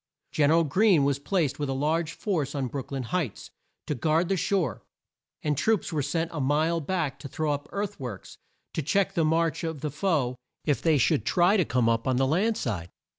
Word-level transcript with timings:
Gen 0.31 0.49
er 0.49 0.55
al 0.55 0.63
Greene 0.63 1.03
was 1.03 1.19
placed 1.19 1.59
with 1.59 1.69
a 1.69 1.73
large 1.73 2.13
force 2.13 2.55
on 2.55 2.65
Brook 2.65 2.89
lyn 2.91 3.03
Heights, 3.03 3.51
to 3.85 3.93
guard 3.93 4.29
the 4.29 4.35
shore, 4.35 4.81
and 5.43 5.55
troops 5.55 5.93
were 5.93 6.01
sent 6.01 6.31
a 6.33 6.41
mile 6.41 6.79
back 6.81 7.19
to 7.19 7.27
throw 7.27 7.51
up 7.51 7.69
earth 7.71 7.99
works 7.99 8.39
to 8.73 8.81
check 8.81 9.13
the 9.13 9.23
march 9.23 9.63
of 9.63 9.81
the 9.81 9.91
foe 9.91 10.37
if 10.65 10.81
they 10.81 10.97
should 10.97 11.23
try 11.23 11.55
to 11.55 11.65
come 11.65 11.87
up 11.87 12.07
on 12.07 12.17
the 12.17 12.25
land 12.25 12.57
side. 12.57 12.89